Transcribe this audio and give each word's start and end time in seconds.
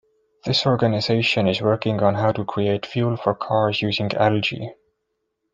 This 0.45 0.65
organization 0.65 1.47
is 1.47 1.61
working 1.61 2.01
on 2.01 2.15
how 2.15 2.31
to 2.31 2.43
create 2.43 2.87
fuel 2.87 3.17
for 3.17 3.35
cars 3.35 3.83
using 3.83 4.11
algae. 4.15 4.73